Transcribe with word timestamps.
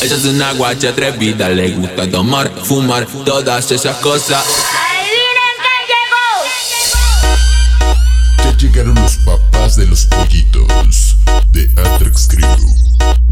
Ella 0.00 0.14
es 0.14 0.24
una 0.26 0.52
guacha 0.52 0.90
atrevida, 0.90 1.48
le 1.48 1.70
gusta 1.70 2.08
tomar, 2.08 2.48
fumar, 2.64 3.04
todas 3.24 3.70
esas 3.72 3.96
cosas. 3.96 4.44
Ya 8.44 8.56
llegaron 8.56 8.94
los 8.94 9.16
papás 9.16 9.74
de 9.74 9.86
los 9.86 10.06
pollitos 10.06 11.16
de 11.50 11.68
Atrax 11.76 12.28
Crew. 12.28 13.27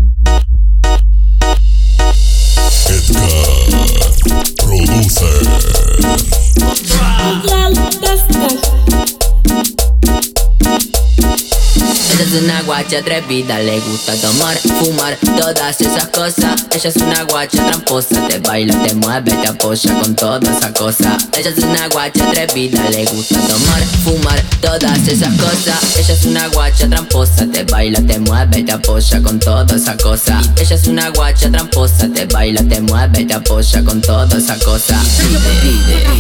Ella 12.19 12.25
es 12.25 12.43
una 12.43 12.63
guacha 12.63 12.99
atrevida, 13.01 13.59
le 13.59 13.79
gusta 13.81 14.15
tomar, 14.15 14.57
fumar, 14.57 15.19
todas 15.37 15.79
esas 15.83 16.07
cosas. 16.07 16.65
Ella 16.71 16.89
es 16.89 16.97
una 16.97 17.25
guacha 17.25 17.63
tramposa, 17.67 18.27
te 18.27 18.39
baila, 18.39 18.75
te 18.85 18.95
mueve, 18.95 19.33
te 19.33 19.49
apoya 19.49 19.93
con 20.01 20.17
toda 20.17 20.51
esa 20.51 20.73
cosa. 20.73 21.19
Ella 21.37 21.51
es 21.51 21.59
una 21.59 21.89
guacha 21.89 22.27
atrevida, 22.27 22.89
le 22.89 23.05
gusta 23.05 23.39
tomar, 23.41 23.83
fumar, 24.03 24.41
todas 24.63 25.07
esas 25.07 25.35
cosas. 25.35 25.77
Ella 25.95 26.15
es 26.15 26.25
una 26.25 26.49
guacha 26.49 26.89
tramposa, 26.89 27.47
te 27.53 27.65
baila, 27.65 28.01
te 28.01 28.19
mueve, 28.19 28.63
te 28.63 28.73
apoya 28.73 29.21
con 29.21 29.39
toda 29.39 29.77
esa 29.77 29.95
cosa. 29.99 30.41
Ella 30.57 30.75
es 30.75 30.87
una 30.87 31.11
guacha 31.11 31.51
tramposa, 31.51 32.09
te 32.09 32.25
baila, 32.25 32.63
te 32.67 32.81
mueve, 32.81 33.27
te 33.27 33.35
apoya 33.35 33.85
con 33.85 34.01
toda 34.01 34.39
esa 34.39 34.59
cosa. 34.61 34.99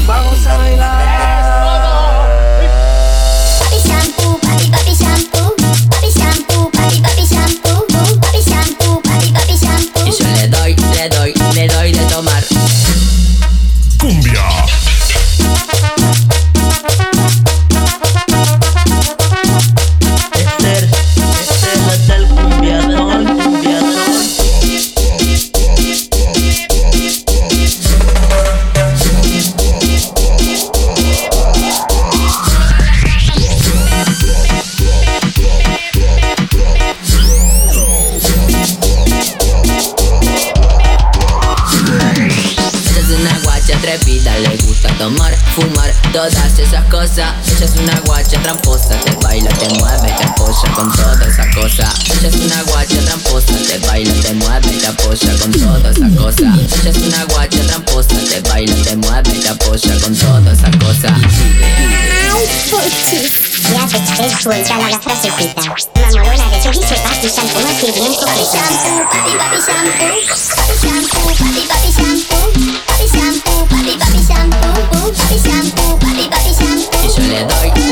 Vamos 0.06 0.46
a 0.46 0.56
bailar. 0.58 2.05
Tomar, 44.98 45.34
fumar, 45.54 45.92
todas 46.12 46.58
esas 46.58 46.84
cosas. 46.86 47.34
Ella 47.46 47.64
es 47.64 47.76
una 47.76 48.00
guacha 48.00 48.40
tramposa, 48.42 48.98
te 49.00 49.12
baila, 49.22 49.50
te 49.50 49.68
mueve, 49.78 50.12
te 50.16 50.24
apoya 50.24 50.72
con 50.74 50.92
toda 50.92 51.26
esa 51.26 51.50
cosa. 51.52 51.92
Ella 52.06 52.28
es 52.28 52.36
una 52.36 52.62
guacha 52.62 52.98
tramposa, 53.04 53.52
te 53.68 53.78
baila, 53.78 54.12
te 54.22 54.34
mueve, 54.34 54.70
te 54.70 54.86
apoya 54.86 55.38
con 55.38 55.52
toda 55.52 55.90
esa 55.90 56.08
cosa. 56.16 56.54
Ella 56.80 56.90
es 56.90 56.98
una 56.98 57.24
guacha 57.24 57.60
tramposa, 57.66 58.16
te 58.30 58.40
baila, 58.40 58.74
te 58.84 58.96
mueve, 58.96 59.32
te 59.32 59.48
apoya 59.48 60.00
con 60.00 60.16
toda 60.16 60.52
esa 60.52 60.70
cosa. 60.78 61.16
Ya 63.72 63.88
se 63.88 63.98
te 63.98 64.20
la 64.20 65.00
frasecita. 65.00 65.62
Mamadora 65.94 66.48
de 66.50 66.62
chorizo, 66.62 66.94
papi 67.02 67.28
shampoo, 67.28 67.66
así 67.66 67.92
bien 67.92 68.14
coqueta. 68.14 68.62
Papi 69.10 69.32
papi 69.38 69.58
shampoo, 69.66 70.20
papi 70.56 70.74
shampoo, 70.82 71.26
papi 71.38 71.62
papi 71.66 71.90
shampoo, 71.92 72.15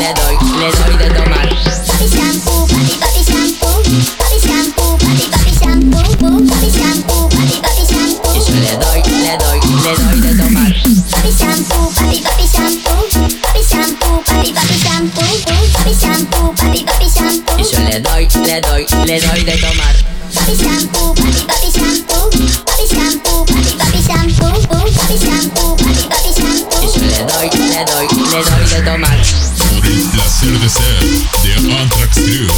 le 0.04 0.12
doy, 0.14 0.36
le 0.60 0.68
doy 0.70 0.96
de 0.98 1.14
tomar. 1.14 1.48
Papi 1.86 2.08
shampoo, 2.14 2.66
papi 2.66 2.94
papi 3.00 3.22
shampoo, 3.24 3.76
papi 4.20 4.38
shampoo, 4.46 4.96
papi 4.98 5.26
papi 5.32 5.52
shampoo, 5.60 6.44
papi 6.50 6.70
shampoo, 6.78 7.28
papi 7.28 7.56
papi 7.64 7.84
shampoo. 7.90 8.34
Y 8.34 8.40
yo 8.44 8.54
le 8.60 8.72
doy, 8.82 9.00
le 9.24 9.34
doy, 9.38 9.58
le 9.84 9.92
doy 9.96 10.20
de 10.20 10.32
tomar. 10.42 10.72
Papi 11.10 11.30
shampoo, 11.38 11.88
papi 11.96 12.18
papi 12.20 12.46
shampoo, 12.54 13.00
papi 13.42 13.62
shampoo, 13.70 14.22
papi 14.26 14.52
papi 14.52 14.76
shampoo, 14.84 15.32
papi 15.72 15.94
shampoo, 16.02 16.52
papi 16.54 16.84
papi 16.84 17.08
shampoo. 17.16 17.56
Y 17.58 17.64
yo 17.72 17.80
le 17.88 18.00
doy, 18.00 18.28
le 18.44 18.60
doy, 18.60 18.86
le 19.06 19.20
doy 19.20 19.44
de 19.44 19.56
tomar. 19.56 19.94
Papi 20.34 20.54
shampoo, 20.62 21.14
papi 21.14 21.42
papi 21.48 21.68
shampoo, 21.72 22.28
papi 22.68 22.84
shampoo, 22.92 23.44
papi 23.46 23.72
papi 23.80 24.00
shampoo, 24.04 24.52
papi 24.98 25.16
shampoo, 25.24 25.76
papi 25.76 26.04
papi 26.12 26.30
shampoo. 26.36 26.82
Y 26.82 26.88
yo 26.92 27.04
le 27.08 27.24
doy, 27.24 27.48
le 27.72 27.84
doy, 27.88 28.06
le 28.32 28.40
doy 28.44 28.64
de 28.68 28.80
tomar. 28.84 29.18
El 29.86 30.02
placer 30.10 30.58
de 30.58 30.68
ser 30.68 30.98
de 31.42 31.74
Anthrax 31.74 32.20
Crew. 32.20 32.53